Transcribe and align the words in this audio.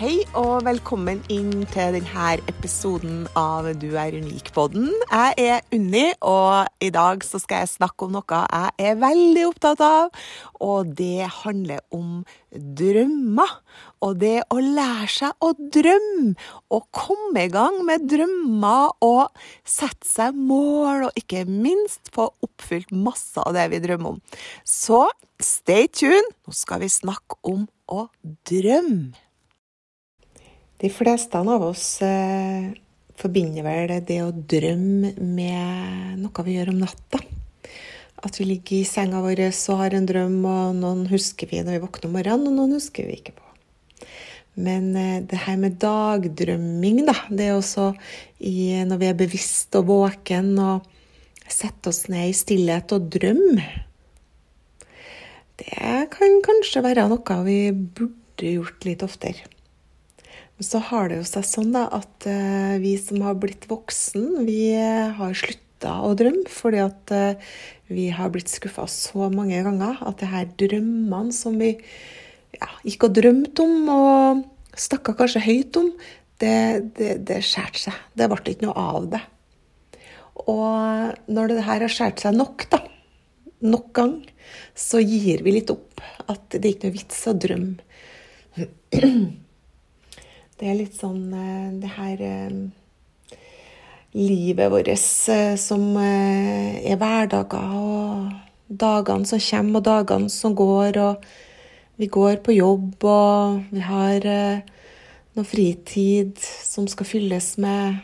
Hei 0.00 0.22
og 0.32 0.62
velkommen 0.64 1.18
inn 1.28 1.66
til 1.74 1.90
denne 1.92 2.28
episoden 2.48 3.26
av 3.36 3.66
Du 3.82 3.90
er 4.00 4.14
unik-podden. 4.16 4.86
Jeg 5.10 5.34
er 5.36 5.76
Unni, 5.76 6.06
og 6.24 6.70
i 6.80 6.88
dag 6.88 7.20
skal 7.28 7.66
jeg 7.66 7.68
snakke 7.74 8.08
om 8.08 8.16
noe 8.16 8.38
jeg 8.40 8.72
er 8.80 8.96
veldig 8.96 9.44
opptatt 9.50 9.84
av. 9.84 10.08
Og 10.64 10.96
det 10.96 11.28
handler 11.42 11.84
om 11.92 12.24
drømmer. 12.80 13.54
Og 14.00 14.16
det 14.24 14.38
å 14.48 14.64
lære 14.64 15.12
seg 15.18 15.44
å 15.44 15.52
drømme. 15.76 16.32
Og 16.72 16.88
komme 16.96 17.44
i 17.44 17.52
gang 17.52 17.82
med 17.84 18.08
drømmer 18.08 18.96
og 19.04 19.44
sette 19.68 20.08
seg 20.08 20.32
mål, 20.32 21.10
og 21.10 21.20
ikke 21.20 21.44
minst 21.44 22.08
få 22.16 22.30
oppfylt 22.40 22.88
masse 22.88 23.36
av 23.44 23.52
det 23.52 23.68
vi 23.76 23.84
drømmer 23.84 24.16
om. 24.16 24.22
Så 24.64 25.10
stay 25.36 25.92
tuned. 25.92 26.38
Nå 26.48 26.56
skal 26.56 26.86
vi 26.88 26.94
snakke 27.02 27.44
om 27.52 27.68
å 27.84 28.08
drømme. 28.48 29.28
De 30.80 30.88
fleste 30.88 31.36
av 31.36 31.62
oss 31.62 32.00
eh, 32.00 32.70
forbinder 33.20 33.66
vel 33.66 33.92
det 34.08 34.22
å 34.24 34.30
drømme 34.32 35.12
med 35.20 36.20
noe 36.22 36.44
vi 36.46 36.54
gjør 36.56 36.72
om 36.72 36.80
natta. 36.80 37.20
At 38.20 38.38
vi 38.40 38.46
ligger 38.48 38.78
i 38.78 38.88
senga 38.88 39.20
vår 39.24 39.42
og 39.50 39.80
har 39.80 39.96
en 39.96 40.08
drøm, 40.08 40.38
og 40.44 40.78
noen 40.78 41.06
husker 41.10 41.50
vi 41.50 41.60
når 41.64 41.76
vi 41.76 41.82
våkner 41.84 42.08
om 42.08 42.16
morgenen, 42.16 42.48
og 42.48 42.56
noen 42.56 42.78
husker 42.78 43.08
vi 43.08 43.18
ikke 43.18 43.36
på. 43.36 43.44
Men 44.60 44.88
eh, 44.96 45.20
det 45.28 45.42
her 45.44 45.60
med 45.60 45.76
dagdrømming, 45.84 47.04
da, 47.08 47.16
det 47.28 47.50
er 47.50 47.58
også 47.58 47.92
i, 48.40 48.80
når 48.88 49.04
vi 49.04 49.10
er 49.10 49.20
bevisst 49.20 49.76
og 49.76 49.88
våken 49.92 50.54
og 50.64 50.88
setter 51.50 51.92
oss 51.92 52.06
ned 52.08 52.30
i 52.30 52.36
stillhet 52.36 52.92
og 52.94 53.08
drømmer 53.10 53.72
Det 55.58 55.94
kan 56.14 56.36
kanskje 56.46 56.84
være 56.86 57.08
noe 57.10 57.40
vi 57.44 57.62
burde 57.74 58.52
gjort 58.56 58.86
litt 58.86 59.02
oftere. 59.04 59.48
Så 60.60 60.80
har 60.90 61.08
det 61.08 61.20
jo 61.20 61.26
seg 61.28 61.46
sånn 61.48 61.72
da, 61.72 61.86
at 61.88 62.28
uh, 62.28 62.76
vi 62.82 62.94
som 63.00 63.22
har 63.24 63.38
blitt 63.40 63.64
voksen, 63.70 64.44
vi 64.44 64.74
uh, 64.76 65.16
har 65.16 65.36
slutta 65.36 65.96
å 66.04 66.12
drømme 66.18 66.50
fordi 66.52 66.82
at 66.84 67.12
uh, 67.16 67.52
vi 67.88 68.10
har 68.12 68.28
blitt 68.34 68.52
skuffa 68.52 68.84
så 68.90 69.30
mange 69.32 69.62
ganger 69.64 70.02
at 70.04 70.20
det 70.20 70.28
her 70.30 70.50
drømmene 70.60 71.32
som 71.34 71.56
vi 71.58 71.72
ja, 71.72 72.68
gikk 72.84 73.08
og 73.08 73.16
drømte 73.16 73.64
om 73.64 73.88
og 73.94 74.44
snakka 74.78 75.16
kanskje 75.18 75.42
høyt 75.46 75.80
om, 75.80 75.90
det, 76.40 76.92
det, 76.96 77.10
det 77.28 77.40
skjærte 77.44 77.86
seg. 77.88 78.00
Det 78.16 78.28
ble 78.30 78.40
ikke 78.52 78.68
noe 78.68 78.84
av 78.94 79.10
det. 79.12 79.20
Og 80.48 81.28
når 81.32 81.52
det 81.52 81.66
her 81.66 81.84
har 81.84 81.92
skåret 81.92 82.22
seg 82.22 82.36
nok, 82.36 82.64
da, 82.72 82.80
nok 83.64 83.92
gang, 83.96 84.16
så 84.76 85.02
gir 85.02 85.44
vi 85.44 85.56
litt 85.58 85.72
opp. 85.72 86.00
At 86.30 86.46
det 86.56 86.64
er 86.64 86.72
ikke 86.74 86.88
noe 86.88 86.96
vits 86.96 87.22
å 87.28 87.36
drømme. 87.36 87.76
Det 90.60 90.68
er 90.68 90.76
litt 90.76 90.92
sånn 90.92 91.30
eh, 91.32 91.68
det 91.80 91.90
her 91.96 92.20
eh, 92.20 92.56
Livet 94.12 94.68
vårt 94.68 94.88
eh, 94.90 95.54
som 95.56 95.84
er 95.96 96.98
hverdager, 97.00 97.76
og 97.78 98.74
dagene 98.82 99.28
som 99.30 99.40
kommer, 99.40 99.78
og 99.78 99.86
dagene 99.86 100.32
som 100.34 100.56
går, 100.58 100.98
og 101.00 101.24
vi 102.02 102.08
går 102.12 102.42
på 102.44 102.56
jobb, 102.58 103.06
og 103.08 103.70
vi 103.70 103.84
har 103.86 104.26
noe 104.26 105.46
fritid 105.46 106.42
som 106.42 106.88
skal 106.90 107.08
fylles 107.08 107.54
med 107.62 108.02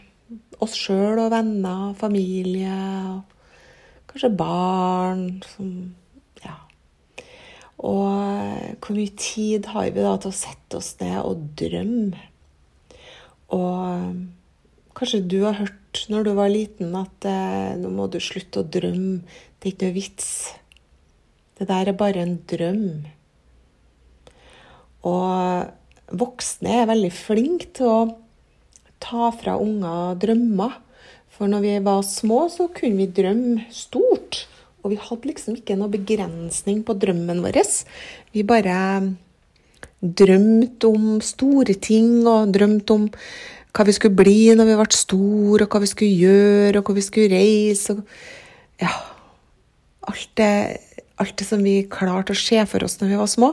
oss 0.63 0.79
sjøl 0.79 1.19
og 1.27 1.35
venner 1.35 1.91
og 1.91 1.99
familie, 2.01 2.79
og 3.11 4.07
kanskje 4.15 4.33
barn 4.39 5.27
som. 5.51 5.75
Og 7.77 8.81
hvor 8.81 8.97
mye 8.97 9.13
tid 9.21 9.69
har 9.75 9.91
vi 9.93 10.01
da 10.01 10.15
til 10.17 10.33
å 10.33 10.39
sette 10.39 10.79
oss 10.79 10.95
ned 11.03 11.19
og 11.21 11.45
drømme? 11.61 12.25
Og 13.55 14.97
kanskje 14.97 15.23
du 15.23 15.41
har 15.45 15.59
hørt 15.61 16.07
når 16.11 16.27
du 16.27 16.33
var 16.37 16.53
liten 16.53 16.95
at 16.99 17.27
eh, 17.29 17.75
nå 17.79 17.91
må 17.95 18.09
du 18.11 18.19
slutte 18.23 18.63
å 18.63 18.69
drømme. 18.69 19.23
Det 19.57 19.71
er 19.71 19.75
ikke 19.75 19.91
noe 19.91 19.97
vits. 19.97 20.31
Det 21.57 21.69
der 21.71 21.91
er 21.93 21.99
bare 21.99 22.25
en 22.25 22.37
drøm. 22.51 22.89
Og 25.07 26.17
voksne 26.21 26.83
er 26.83 26.91
veldig 26.91 27.13
flinke 27.15 27.71
til 27.77 27.89
å 27.93 28.01
ta 29.03 29.31
fra 29.37 29.57
unger 29.63 30.19
drømmer. 30.23 30.83
For 31.37 31.51
når 31.53 31.65
vi 31.65 31.73
var 31.85 32.05
små, 32.07 32.47
så 32.53 32.69
kunne 32.73 33.03
vi 33.03 33.13
drømme 33.13 33.67
stort. 33.75 34.47
Og 34.83 34.93
vi 34.95 35.01
hadde 35.03 35.29
liksom 35.29 35.59
ikke 35.59 35.77
noe 35.79 35.93
begrensning 35.93 36.83
på 36.87 36.97
drømmen 36.97 37.43
vår. 37.45 37.59
Vi 38.33 38.45
bare 38.47 38.77
drømt 40.19 40.85
om 40.89 41.19
store 41.25 41.77
ting 41.83 42.27
og 42.27 42.53
drømt 42.55 42.91
om 42.95 43.07
hva 43.77 43.85
vi 43.85 43.95
skulle 43.97 44.17
bli 44.17 44.55
når 44.57 44.71
vi 44.71 44.77
ble 44.79 44.89
store, 44.97 45.67
og 45.67 45.73
hva 45.73 45.83
vi 45.83 45.91
skulle 45.91 46.27
gjøre, 46.27 46.79
og 46.79 46.89
hvor 46.89 46.97
vi 46.97 47.05
skulle 47.05 47.37
reise. 47.37 47.97
Og, 47.97 48.05
ja, 48.81 48.93
alt 50.09 50.31
det, 50.41 50.53
alt 51.21 51.37
det 51.41 51.49
som 51.49 51.65
vi 51.65 51.79
klarte 51.93 52.35
å 52.35 52.39
se 52.39 52.63
for 52.71 52.87
oss 52.87 52.99
når 53.01 53.13
vi 53.13 53.21
var 53.21 53.33
små. 53.33 53.53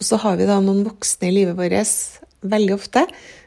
Og 0.00 0.06
så 0.06 0.18
har 0.22 0.38
vi 0.40 0.48
da 0.48 0.58
noen 0.64 0.84
voksne 0.86 1.28
i 1.28 1.34
livet 1.40 1.58
vårt, 1.58 2.20
veldig 2.40 2.76
ofte, 2.76 3.04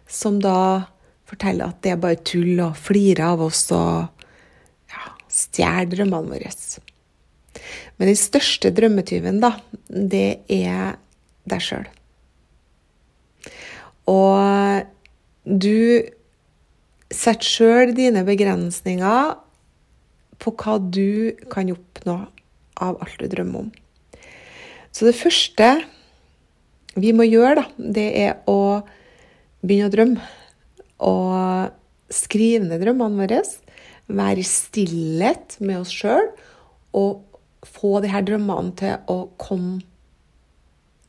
som 0.10 0.38
da 0.42 0.86
forteller 1.30 1.72
at 1.72 1.80
det 1.86 1.94
er 1.94 2.02
bare 2.02 2.22
tull, 2.22 2.60
og 2.62 2.78
flirer 2.78 3.26
av 3.32 3.42
oss 3.48 3.66
og 3.74 4.26
ja, 4.94 5.06
stjeler 5.34 5.90
drømmene 5.96 6.36
våre. 6.36 6.54
Men 7.98 8.10
den 8.10 8.20
største 8.20 8.74
drømmetyven, 8.76 9.42
da, 9.42 9.56
det 9.90 10.44
er 10.52 10.96
deg 11.50 11.66
sjøl. 11.66 11.90
Og 14.10 14.84
du 15.44 16.04
setter 17.14 17.48
sjøl 17.48 17.94
dine 17.96 18.24
begrensninger 18.28 19.36
på 20.44 20.54
hva 20.60 20.78
du 20.82 21.34
kan 21.52 21.72
oppnå 21.72 22.18
av 22.84 23.00
alt 23.04 23.20
du 23.22 23.30
drømmer 23.32 23.66
om. 23.66 23.72
Så 24.94 25.08
det 25.08 25.18
første 25.18 25.70
vi 27.00 27.14
må 27.16 27.26
gjøre, 27.26 27.64
da, 27.64 27.66
det 27.78 28.10
er 28.22 28.34
å 28.50 28.84
begynne 29.64 29.90
å 29.90 29.94
drømme. 29.94 30.32
Og 31.04 32.14
skrive 32.14 32.68
ned 32.68 32.84
drømmene 32.84 33.24
våre. 33.24 33.42
Være 34.14 34.44
i 34.44 34.48
stillhet 34.48 35.58
med 35.64 35.82
oss 35.82 35.94
sjøl. 35.96 36.30
Og 36.94 37.24
få 37.66 37.98
de 38.04 38.12
her 38.14 38.26
drømmene 38.28 38.76
til 38.78 39.10
å 39.10 39.24
komme 39.42 39.82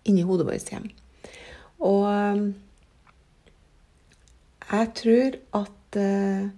inn 0.08 0.20
i 0.20 0.24
hodet 0.24 0.46
vårt 0.48 0.70
igjen. 0.72 0.88
Og 1.84 2.54
jeg 4.70 4.90
tror 5.00 5.38
at 5.60 5.98
uh, 6.00 6.50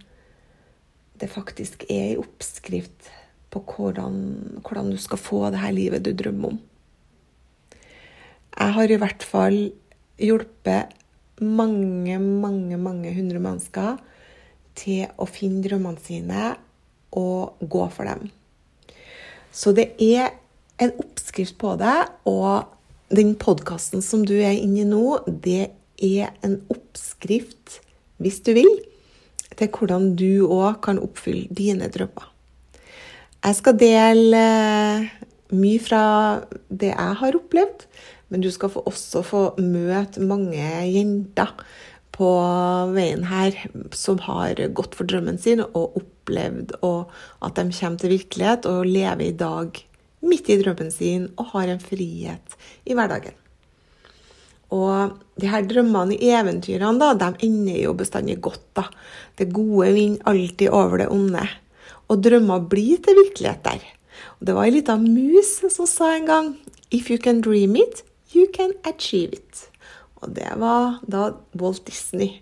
det 1.20 1.31
faktisk 1.32 1.87
er 1.88 2.12
en 2.12 2.25
oppskrift 2.25 3.11
på 3.50 3.62
hvordan, 3.64 4.17
hvordan, 4.61 4.91
du 4.93 5.00
skal 5.00 5.20
få 5.20 5.47
det 5.50 5.62
her 5.62 5.75
livet 5.75 6.05
du 6.05 6.12
drømmer 6.12 6.55
om. 6.55 6.61
Jeg 8.56 8.73
har 8.73 8.93
i 8.93 9.00
hvert 9.00 9.25
fall 9.25 9.58
hjulpet 10.20 10.93
mange, 11.41 12.19
mange, 12.19 12.76
mange 12.76 13.12
hundre 13.17 13.41
mennesker 13.41 13.99
til 14.76 15.09
å 15.20 15.29
finne 15.29 15.64
drømmene 15.64 16.00
sine 16.05 16.55
og 17.17 17.61
gå 17.61 17.85
for 17.93 18.09
dem. 18.09 18.31
Så 19.52 19.73
det 19.76 19.91
er 20.05 20.35
en 20.82 20.93
oppskrift 21.00 21.56
på 21.61 21.75
det, 21.81 21.97
og 22.29 22.69
den 23.09 23.35
podkasten 23.41 24.02
som 24.05 24.25
du 24.29 24.35
er 24.37 24.56
inne 24.56 24.82
i 24.82 24.88
nå, 24.88 25.20
det 25.26 25.70
er 26.02 26.35
en 26.44 26.59
oppskrift 26.73 27.81
hvis 28.22 28.40
du 28.46 28.52
vil, 28.56 28.72
til 29.56 29.70
hvordan 29.72 30.14
du 30.18 30.46
òg 30.48 30.80
kan 30.84 31.00
oppfylle 31.00 31.46
dine 31.54 31.88
drømmer. 31.92 32.32
Jeg 33.46 33.58
skal 33.60 33.78
dele 33.78 34.42
eh, 34.42 35.08
mye 35.54 35.80
fra 35.82 36.04
det 36.68 36.90
jeg 36.90 37.18
har 37.22 37.38
opplevd, 37.38 37.86
Men 38.28 38.42
du 38.42 38.50
skal 38.50 38.74
også 38.74 39.22
få 39.22 39.42
møte 39.62 40.18
mange 40.18 40.58
jenter 40.90 41.52
på 42.16 42.28
veien 42.96 43.26
her 43.28 43.54
som 43.94 44.18
har 44.24 44.58
gått 44.74 44.96
for 44.98 45.06
drømmen 45.06 45.38
sin 45.38 45.62
og 45.66 45.98
opplevd 46.00 46.74
at 46.82 47.58
de 47.58 47.66
kommer 47.70 48.02
til 48.02 48.14
virkelighet 48.16 48.66
og 48.70 48.88
lever 48.88 49.28
i 49.28 49.36
dag 49.36 49.82
midt 50.26 50.50
i 50.50 50.58
drømmen 50.62 50.90
sin 50.90 51.28
og 51.36 51.52
har 51.52 51.70
en 51.70 51.82
frihet 51.82 52.56
i 52.86 52.96
hverdagen. 52.96 53.36
Og 54.74 55.18
de 55.40 55.50
her 55.50 55.66
drømmene 55.68 56.16
i 56.16 56.32
eventyrene 56.34 56.98
da, 56.98 57.12
de 57.14 57.46
ender 57.46 57.82
jo 57.84 57.92
bestandig 57.94 58.40
godt. 58.42 58.64
da. 58.74 58.88
Det 59.38 59.52
gode 59.52 59.92
vinner 59.94 60.26
alltid 60.26 60.70
over 60.70 60.98
det 60.98 61.08
onde. 61.12 61.44
Og 62.08 62.22
drømmer 62.22 62.66
blir 62.70 63.02
til 63.02 63.18
virkelighet 63.18 63.62
der. 63.64 63.84
Og 64.40 64.46
Det 64.46 64.54
var 64.54 64.64
ei 64.64 64.70
lita 64.70 64.96
mus 64.96 65.60
som 65.70 65.86
sa 65.86 66.16
en 66.16 66.26
gang 66.26 66.56
If 66.90 67.10
you 67.10 67.18
can 67.18 67.40
dream 67.40 67.76
it, 67.76 68.04
you 68.34 68.46
can 68.54 68.72
achieve 68.84 69.32
it. 69.32 69.68
Og 70.22 70.34
det 70.34 70.48
var 70.56 71.00
da 71.06 71.32
Walt 71.58 71.86
Disney 71.86 72.40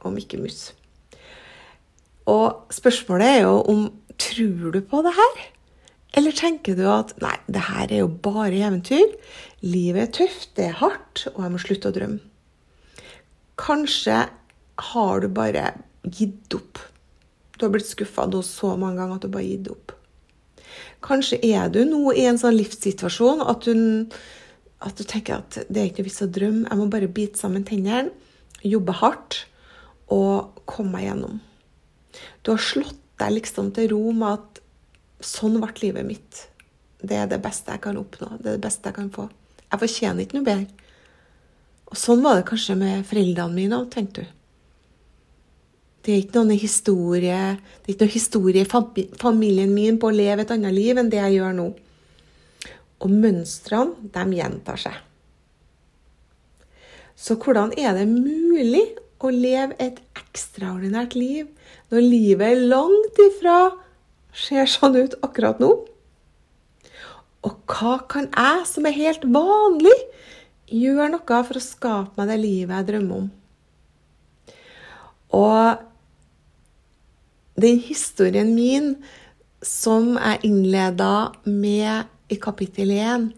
og 0.00 0.12
Mikke 0.12 0.38
Mus. 0.40 0.72
Og 2.26 2.72
spørsmålet 2.72 3.26
er 3.26 3.40
jo 3.42 3.60
om 3.68 3.92
tror 4.18 4.72
du 4.72 4.80
på 4.80 5.02
det 5.02 5.12
her? 5.16 5.42
Eller 6.12 6.34
tenker 6.36 6.76
du 6.76 6.84
at 6.92 7.14
nei, 7.22 7.36
det 7.48 7.64
her 7.70 7.86
er 7.86 8.02
jo 8.02 8.10
bare 8.24 8.52
eventyr. 8.52 9.14
Livet 9.64 10.02
er 10.02 10.12
tøft, 10.18 10.50
det 10.58 10.68
er 10.68 10.78
hardt, 10.82 11.24
og 11.32 11.40
jeg 11.44 11.54
må 11.54 11.60
slutte 11.62 11.88
å 11.88 11.96
drømme. 11.96 12.20
Kanskje 13.62 14.18
har 14.92 15.22
du 15.22 15.28
bare 15.32 15.70
gitt 16.04 16.54
opp. 16.56 16.80
Du 17.56 17.66
har 17.66 17.72
blitt 17.72 17.88
skuffa 17.88 18.26
så 18.42 18.74
mange 18.76 18.98
ganger 18.98 19.16
at 19.16 19.24
du 19.24 19.32
bare 19.32 19.44
har 19.44 19.52
gitt 19.54 19.70
opp. 19.72 19.94
Kanskje 21.02 21.38
er 21.46 21.70
du 21.72 21.82
nå 21.88 22.12
i 22.14 22.26
en 22.28 22.38
sånn 22.40 22.56
livssituasjon 22.56 23.42
at 23.48 23.66
du, 23.66 24.06
at 24.82 24.98
du 24.98 25.04
tenker 25.08 25.40
at 25.40 25.60
det 25.68 25.80
er 25.80 25.88
ikke 25.90 26.02
noe 26.02 26.08
vits 26.10 26.24
å 26.24 26.30
drømme, 26.30 26.66
jeg 26.68 26.80
må 26.80 26.88
bare 26.92 27.10
bite 27.10 27.40
sammen 27.40 27.66
tennene, 27.66 28.12
jobbe 28.62 28.94
hardt 29.00 29.42
og 30.12 30.60
komme 30.70 30.94
meg 30.96 31.08
gjennom. 31.08 31.40
Du 32.42 32.52
har 32.52 32.62
slått 32.62 33.00
deg 33.22 33.36
liksom 33.38 33.72
til 33.74 33.90
ro 33.92 34.12
med 34.14 34.38
at 34.38 34.61
Sånn 35.22 35.60
ble 35.62 35.72
livet 35.82 36.06
mitt. 36.06 36.46
Det 37.02 37.18
er 37.18 37.30
det 37.30 37.40
beste 37.42 37.74
jeg 37.74 37.82
kan 37.82 37.98
oppnå. 37.98 38.36
Det 38.38 38.46
er 38.46 38.58
det 38.58 38.64
beste 38.64 38.90
jeg 38.90 38.98
kan 38.98 39.10
få. 39.14 39.28
Jeg 39.68 39.80
fortjener 39.82 40.24
ikke 40.24 40.38
noe 40.38 40.46
bedre. 40.46 40.88
Og 41.92 41.98
sånn 42.00 42.22
var 42.24 42.38
det 42.38 42.48
kanskje 42.48 42.76
med 42.80 43.04
foreldrene 43.08 43.56
mine 43.56 43.78
òg, 43.82 43.90
tenkte 43.92 44.24
du. 44.24 44.38
Det 46.02 46.12
er 46.12 46.22
ikke 46.24 46.40
noen 46.40 46.58
historie 46.58 47.42
Det 47.54 47.86
er 47.86 47.94
ikke 47.94 48.06
noen 48.08 48.16
historie 48.16 48.64
i 48.64 49.04
familien 49.20 49.70
min 49.70 50.00
på 50.02 50.08
å 50.10 50.16
leve 50.16 50.42
et 50.42 50.50
annet 50.50 50.74
liv 50.74 50.98
enn 50.98 51.10
det 51.12 51.20
jeg 51.20 51.38
gjør 51.38 51.54
nå. 51.58 51.68
Og 53.02 53.12
mønstrene, 53.12 54.10
de 54.14 54.38
gjentar 54.38 54.80
seg. 54.82 54.98
Så 57.14 57.36
hvordan 57.38 57.74
er 57.78 57.94
det 57.94 58.08
mulig 58.10 58.82
å 59.22 59.30
leve 59.30 59.76
et 59.82 60.00
ekstraordinært 60.18 61.14
liv 61.14 61.46
når 61.92 62.06
livet 62.08 62.48
er 62.48 62.64
langt 62.72 63.20
ifra 63.22 63.56
ser 64.32 64.68
sånn 64.70 64.96
ut 64.98 65.16
akkurat 65.24 65.60
nå? 65.62 65.70
Og 67.42 67.54
hva 67.70 67.96
kan 68.10 68.28
jeg, 68.30 68.66
som 68.70 68.86
er 68.86 68.96
helt 68.96 69.24
vanlig, 69.26 69.96
gjøre 70.72 71.10
noe 71.12 71.40
for 71.46 71.58
å 71.58 71.62
skape 71.62 72.20
meg 72.20 72.30
det 72.30 72.38
livet 72.40 72.76
jeg 72.78 72.88
drømmer 72.92 73.24
om? 73.24 73.30
Og 75.32 75.82
den 77.62 77.80
historien 77.84 78.54
min 78.54 78.94
som 79.62 80.16
jeg 80.16 80.42
innleda 80.48 81.32
med 81.46 82.08
i 82.32 82.38
kapittel 82.40 82.90
1, 82.96 83.28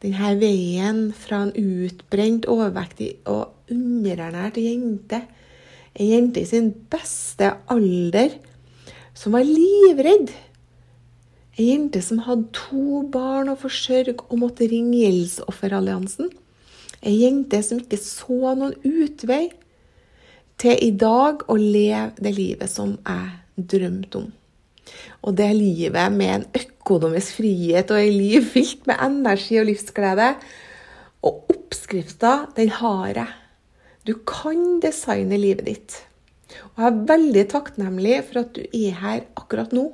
denne 0.00 0.30
veien 0.40 1.00
fra 1.16 1.44
en 1.44 1.52
utbrent, 1.54 2.48
overvektig 2.50 3.12
og 3.28 3.72
underernært 3.72 4.56
jente, 4.62 5.22
en 5.94 6.06
jente 6.08 6.42
i 6.42 6.48
sin 6.48 6.70
beste 6.90 7.52
alder, 7.70 8.38
som 9.14 9.34
var 9.36 9.46
livredd. 9.46 10.32
Ei 11.58 11.70
jente 11.72 12.00
som 12.04 12.22
hadde 12.24 12.48
to 12.56 13.02
barn 13.12 13.50
å 13.52 13.58
forsørge 13.58 14.16
og 14.28 14.38
måtte 14.40 14.68
ringe 14.70 15.02
Gjeldsofferalliansen. 15.02 16.30
Ei 17.00 17.16
jente 17.22 17.60
som 17.64 17.80
ikke 17.82 17.98
så 18.00 18.54
noen 18.56 18.76
utvei 18.86 19.50
til 20.60 20.76
i 20.84 20.90
dag 20.92 21.44
å 21.48 21.56
leve 21.56 22.20
det 22.20 22.34
livet 22.36 22.70
som 22.70 22.94
jeg 22.98 23.66
drømte 23.74 24.22
om. 24.22 24.28
Og 25.24 25.36
det 25.36 25.50
livet 25.56 26.12
med 26.12 26.34
en 26.34 26.46
økonomisk 26.62 27.40
frihet 27.40 27.92
og 27.92 28.00
et 28.00 28.14
liv 28.14 28.46
fylt 28.54 28.86
med 28.88 29.00
energi 29.04 29.60
og 29.60 29.68
livsglede. 29.68 30.32
Og 31.28 31.52
oppskrifta, 31.52 32.52
den 32.56 32.72
har 32.80 33.12
jeg. 33.14 33.34
Du 34.08 34.14
kan 34.26 34.80
designe 34.80 35.36
livet 35.40 35.66
ditt. 35.68 35.98
Og 36.74 36.82
jeg 36.82 36.90
er 36.90 37.00
veldig 37.10 37.46
takknemlig 37.52 38.20
for 38.28 38.42
at 38.42 38.54
du 38.56 38.62
er 38.66 39.00
her 39.00 39.24
akkurat 39.38 39.74
nå. 39.76 39.86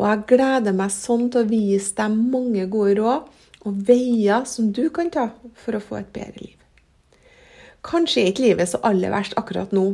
Og 0.00 0.06
jeg 0.08 0.26
gleder 0.32 0.76
meg 0.76 0.92
sånn 0.94 1.28
til 1.32 1.44
å 1.44 1.50
vise 1.50 1.92
deg 1.98 2.16
mange 2.16 2.64
gode 2.72 2.96
råd 3.00 3.66
og 3.68 3.82
veier 3.88 4.46
som 4.48 4.70
du 4.72 4.86
kan 4.94 5.10
ta 5.12 5.28
for 5.60 5.76
å 5.76 5.82
få 5.84 6.00
et 6.00 6.12
bedre 6.14 6.40
liv. 6.40 6.56
Kanskje 7.84 8.22
er 8.22 8.32
ikke 8.32 8.46
livet 8.46 8.70
så 8.70 8.80
aller 8.84 9.12
verst 9.12 9.36
akkurat 9.40 9.72
nå, 9.76 9.84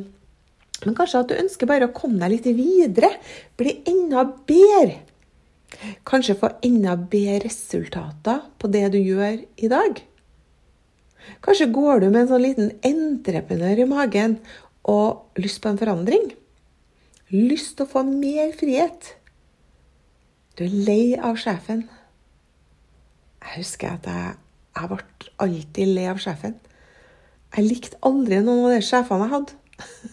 men 0.84 0.96
kanskje 0.96 1.22
at 1.22 1.30
du 1.30 1.38
ønsker 1.38 1.68
bare 1.70 1.88
å 1.88 1.94
komme 1.96 2.20
deg 2.20 2.34
litt 2.34 2.48
videre, 2.58 3.12
bli 3.58 3.78
enda 3.88 4.26
bedre. 4.26 4.98
Kanskje 6.06 6.36
få 6.38 6.52
enda 6.66 6.94
bedre 6.96 7.46
resultater 7.46 8.44
på 8.60 8.70
det 8.72 8.84
du 8.94 8.98
gjør 9.00 9.40
i 9.56 9.70
dag. 9.72 10.02
Kanskje 11.42 11.70
går 11.74 12.02
du 12.02 12.06
med 12.10 12.22
en 12.22 12.30
sånn 12.30 12.44
liten 12.44 12.70
entreprenør 12.86 13.82
i 13.82 13.88
magen 13.90 14.36
og 14.86 15.40
lyst 15.40 15.60
på 15.62 15.70
en 15.70 15.80
forandring. 15.80 16.30
Lyst 17.34 17.76
til 17.76 17.86
å 17.86 17.90
få 17.90 18.04
mer 18.06 18.52
frihet. 18.56 19.14
Du 20.56 20.64
er 20.64 20.74
lei 20.86 21.16
av 21.18 21.38
sjefen. 21.40 21.84
Jeg 23.42 23.60
husker 23.60 23.96
at 23.96 24.06
jeg, 24.08 24.36
jeg 24.78 24.90
ble 24.92 25.30
alltid 25.42 25.94
lei 25.98 26.06
av 26.10 26.22
sjefen. 26.22 26.54
Jeg 27.56 27.66
likte 27.66 28.00
aldri 28.06 28.38
noen 28.44 28.68
av 28.68 28.76
de 28.76 28.84
sjefene 28.84 29.26
jeg 29.26 29.34
hadde. 29.34 29.58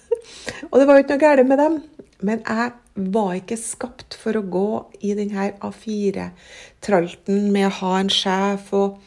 og 0.70 0.80
det 0.80 0.88
var 0.90 0.98
jo 0.98 1.06
ikke 1.06 1.16
noe 1.16 1.24
galt 1.24 1.50
med 1.50 1.62
dem, 1.62 1.78
men 2.24 2.42
jeg 2.44 2.74
var 3.14 3.32
ikke 3.38 3.60
skapt 3.60 4.18
for 4.20 4.38
å 4.38 4.46
gå 4.46 4.68
i 5.06 5.14
denne 5.18 5.50
A4-tralten 5.66 7.50
med 7.54 7.70
å 7.70 7.76
ha 7.82 7.94
en 8.00 8.12
sjef 8.14 8.74
og 8.78 9.00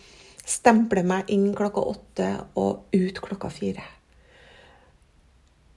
stemple 0.46 1.02
meg 1.06 1.30
inn 1.34 1.50
klokka 1.58 1.84
åtte 1.92 2.30
og 2.58 2.96
ut 2.96 3.22
klokka 3.22 3.50
fire. 3.50 3.95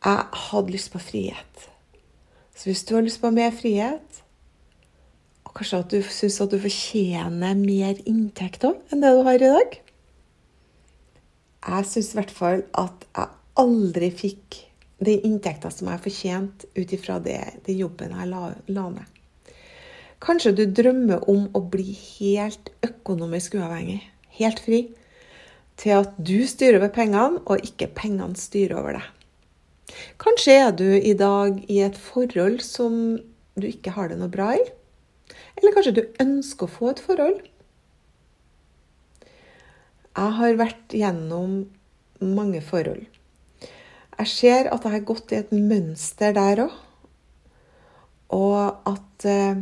Jeg 0.06 0.42
hadde 0.50 0.72
lyst 0.72 0.94
på 0.94 1.02
frihet. 1.04 1.68
Så 2.56 2.70
hvis 2.70 2.84
du 2.88 2.96
har 2.96 3.04
lyst 3.04 3.22
på 3.22 3.32
mer 3.36 3.52
frihet, 3.56 4.24
og 5.44 5.56
kanskje 5.58 5.82
at 5.82 5.92
du 5.92 6.00
syns 6.14 6.40
at 6.44 6.54
du 6.54 6.60
fortjener 6.62 7.58
mer 7.58 8.00
inntekt 8.08 8.64
òg 8.68 8.94
enn 8.94 9.02
det 9.02 9.12
du 9.18 9.24
har 9.26 9.40
i 9.40 9.50
dag 9.50 9.78
Jeg 11.66 11.88
syns 11.90 12.12
i 12.12 12.20
hvert 12.20 12.34
fall 12.36 12.62
at 12.78 13.08
jeg 13.08 13.32
aldri 13.64 14.12
fikk 14.14 14.60
den 15.04 15.26
inntekta 15.26 15.72
som 15.74 15.90
jeg 15.90 16.04
fortjente 16.04 16.70
ut 16.78 16.94
ifra 16.96 17.18
den 17.24 17.80
jobben 17.80 18.14
jeg 18.16 18.30
la, 18.30 18.44
la 18.70 18.86
ned. 18.94 19.18
Kanskje 20.20 20.52
du 20.56 20.66
drømmer 20.76 21.24
om 21.32 21.48
å 21.56 21.62
bli 21.72 21.94
helt 22.20 22.72
økonomisk 22.84 23.56
uavhengig, 23.56 24.02
helt 24.36 24.60
fri, 24.64 24.82
til 25.80 26.02
at 26.02 26.18
du 26.20 26.44
styrer 26.48 26.82
over 26.82 26.92
pengene, 26.92 27.40
og 27.48 27.64
ikke 27.64 27.88
pengene 27.96 28.36
styrer 28.36 28.76
over 28.82 29.00
deg. 29.00 29.06
Kanskje 30.22 30.58
er 30.64 30.74
du 30.76 30.88
i 30.96 31.14
dag 31.18 31.60
i 31.70 31.80
et 31.86 31.98
forhold 32.00 32.60
som 32.66 33.20
du 33.60 33.68
ikke 33.68 33.94
har 33.96 34.12
det 34.12 34.20
noe 34.20 34.32
bra 34.32 34.54
i. 34.58 34.66
Eller 35.60 35.76
kanskje 35.76 35.96
du 35.98 36.04
ønsker 36.24 36.68
å 36.68 36.74
få 36.74 36.92
et 36.94 37.02
forhold. 37.04 37.40
Jeg 40.20 40.36
har 40.40 40.60
vært 40.60 40.96
gjennom 40.96 41.62
mange 42.20 42.62
forhold. 42.66 43.06
Jeg 44.20 44.28
ser 44.28 44.68
at 44.68 44.84
jeg 44.84 44.96
har 44.98 45.08
gått 45.08 45.32
i 45.32 45.40
et 45.40 45.52
mønster 45.56 46.34
der 46.36 46.66
òg. 46.66 46.74
Og 48.36 48.90
at 48.90 49.26
eh, 49.26 49.62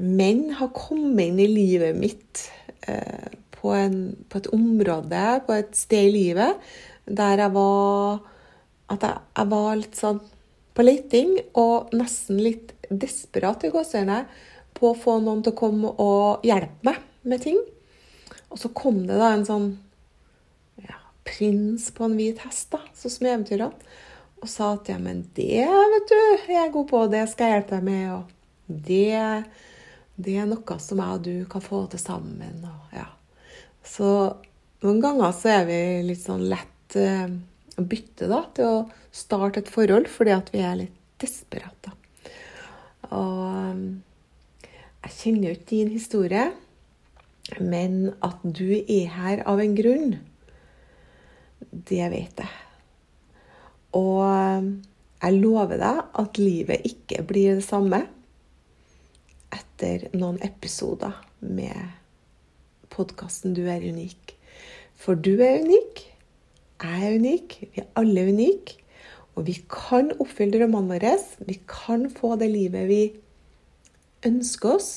menn 0.00 0.46
har 0.58 0.72
kommet 0.74 1.28
inn 1.28 1.42
i 1.42 1.50
livet 1.50 1.98
mitt 1.98 2.46
eh, 2.88 3.28
på, 3.54 3.74
en, 3.76 4.00
på, 4.28 4.40
et 4.40 4.48
område, 4.56 5.24
på 5.46 5.58
et 5.58 5.76
sted 5.78 6.08
i 6.08 6.14
livet, 6.16 6.72
der 7.06 7.44
jeg 7.44 7.54
var 7.54 8.24
at 8.90 9.06
jeg, 9.06 9.24
jeg 9.38 9.50
var 9.52 9.78
litt 9.78 9.98
sånn 9.98 10.20
på 10.74 10.86
leiting 10.86 11.34
og 11.58 11.92
nesten 11.96 12.40
litt 12.42 12.74
desperat 12.90 13.64
i 13.66 13.72
gåseøynene 13.72 14.24
på 14.76 14.90
å 14.90 14.98
få 14.98 15.18
noen 15.22 15.42
til 15.44 15.54
å 15.54 15.58
komme 15.58 15.92
og 16.02 16.46
hjelpe 16.46 16.86
meg 16.86 17.00
med 17.26 17.42
ting. 17.44 17.58
Og 18.50 18.58
så 18.58 18.70
kom 18.74 19.02
det 19.06 19.18
da 19.20 19.32
en 19.34 19.46
sånn 19.46 19.68
ja, 20.82 20.98
prins 21.26 21.90
på 21.94 22.06
en 22.06 22.16
hvit 22.18 22.40
hest, 22.46 22.70
da, 22.72 22.80
sånn 22.96 23.14
som 23.14 23.26
i 23.26 23.32
eventyrene, 23.32 23.90
og 24.40 24.48
sa 24.48 24.70
at 24.78 24.88
ja, 24.88 24.96
men 25.02 25.26
det 25.36 25.66
vet 25.68 26.08
du, 26.08 26.20
jeg 26.48 26.60
er 26.62 26.72
god 26.72 26.86
på, 26.88 27.02
det 27.12 27.26
skal 27.28 27.50
jeg 27.50 27.58
hjelpe 27.58 27.76
deg 27.76 27.88
med, 27.90 28.06
og 28.14 28.78
det, 28.88 29.18
det 30.16 30.38
er 30.40 30.48
noe 30.48 30.78
som 30.80 31.02
jeg 31.02 31.18
og 31.18 31.26
du 31.26 31.34
kan 31.50 31.64
få 31.64 31.82
til 31.92 32.00
sammen. 32.00 32.64
og 32.64 32.96
ja. 32.96 33.06
Så 33.84 34.08
noen 34.80 35.02
ganger 35.04 35.36
så 35.36 35.52
er 35.58 35.68
vi 35.68 35.80
litt 36.08 36.24
sånn 36.24 36.46
lett 36.48 36.96
eh, 36.96 37.28
å 37.80 37.88
bytte 37.88 38.28
da, 38.30 38.44
til 38.54 38.68
å 38.68 38.78
starte 39.14 39.62
et 39.62 39.72
forhold 39.72 40.08
fordi 40.10 40.34
at 40.36 40.52
vi 40.54 40.62
er 40.64 40.78
litt 40.84 40.96
desperate. 41.20 41.92
Og 43.10 43.44
eh, 43.56 44.70
jeg 45.06 45.16
kjenner 45.16 45.48
jo 45.48 45.56
ikke 45.56 45.70
din 45.72 45.94
historie, 45.94 46.50
men 47.58 48.12
at 48.24 48.42
du 48.44 48.68
er 48.80 49.10
her 49.16 49.44
av 49.48 49.62
en 49.62 49.74
grunn, 49.74 50.18
det 51.70 52.06
vet 52.12 52.44
jeg. 52.44 52.52
Og 53.98 54.22
eh, 54.28 54.70
jeg 55.20 55.40
lover 55.40 55.80
deg 55.80 56.02
at 56.22 56.40
livet 56.40 56.86
ikke 56.88 57.24
blir 57.28 57.58
det 57.58 57.66
samme 57.66 58.04
etter 59.52 60.06
noen 60.14 60.38
episoder 60.46 61.16
med 61.40 61.96
podkasten 62.92 63.54
Du 63.56 63.66
er 63.68 63.82
unik. 63.82 64.36
For 65.00 65.16
du 65.16 65.40
er 65.40 65.62
unik, 65.64 66.04
er 66.86 67.16
unik, 67.20 67.56
vi 67.74 67.82
er 67.82 67.90
alle 68.00 68.26
unike. 68.30 68.78
Og 69.38 69.46
vi 69.46 69.56
kan 69.70 70.10
oppfylle 70.20 70.58
drømmene 70.58 70.96
våre. 70.96 71.14
Vi 71.46 71.60
kan 71.68 72.08
få 72.12 72.34
det 72.40 72.50
livet 72.52 72.88
vi 72.90 73.02
ønsker 74.26 74.74
oss, 74.76 74.90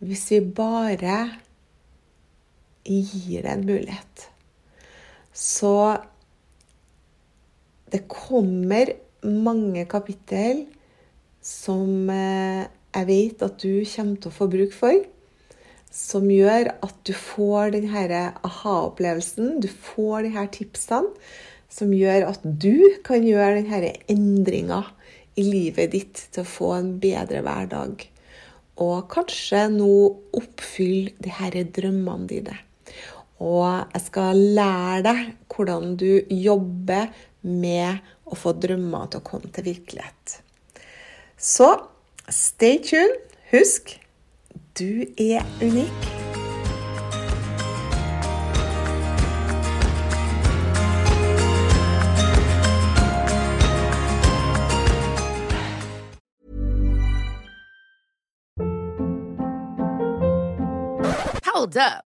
hvis 0.00 0.24
vi 0.32 0.40
bare 0.56 1.16
gir 2.86 3.44
det 3.44 3.52
en 3.52 3.66
mulighet. 3.66 4.28
Så 5.32 5.74
det 7.92 8.06
kommer 8.08 8.94
mange 9.22 9.84
kapittel 9.90 10.64
som 11.42 12.08
eh, 12.10 12.64
jeg 12.92 13.08
vet 13.08 13.44
at 13.44 13.60
du 13.60 13.82
kommer 13.88 14.16
til 14.20 14.30
å 14.30 14.36
få 14.36 14.48
bruk 14.52 14.74
for 14.76 15.11
som 15.92 16.28
gjør 16.32 16.72
at 16.82 16.94
du 17.04 17.12
får 17.16 17.74
denne 17.74 18.22
aha-opplevelsen, 18.48 19.58
du 19.60 19.68
får 19.68 20.28
disse 20.28 20.46
tipsene, 20.56 21.12
som 21.72 21.92
gjør 21.96 22.26
at 22.28 22.42
du 22.44 22.98
kan 23.04 23.24
gjøre 23.24 23.62
denne 23.62 23.92
endringa 24.12 24.82
i 25.40 25.44
livet 25.46 25.92
ditt 25.94 26.26
til 26.32 26.44
å 26.44 26.48
få 26.48 26.72
en 26.78 26.90
bedre 27.00 27.40
hverdag. 27.44 28.06
Og 28.82 29.06
kanskje 29.12 29.66
nå 29.72 29.92
oppfylle 30.36 31.12
disse 31.22 31.64
drømmene 31.76 32.28
dine. 32.28 32.56
Og 33.42 33.66
jeg 33.92 34.04
skal 34.06 34.38
lære 34.56 35.00
deg 35.08 35.22
hvordan 35.52 35.96
du 36.00 36.22
jobber 36.30 37.10
med 37.42 38.00
å 38.28 38.38
få 38.38 38.54
drømmer 38.56 39.10
til 39.10 39.20
å 39.20 39.26
komme 39.26 39.50
til 39.52 39.66
virkelighet. 39.66 40.38
Så 41.36 41.74
stay 42.30 42.78
tuned. 42.84 43.18
Husk 43.52 43.98
du 44.78 45.04
er 45.18 45.42
unik. 45.62 45.92
Hold 61.44 61.76
up. 61.76 62.11